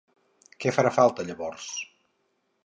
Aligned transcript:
Què 0.63 0.73
farà 0.77 0.93
falta 0.95 1.27
llavors? 1.29 1.69